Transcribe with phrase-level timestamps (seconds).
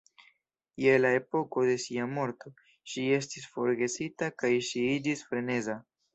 [0.85, 2.55] Je la epoko de sia morto
[2.95, 5.79] ŝi estis forgesita kaj ŝi iĝis freneza.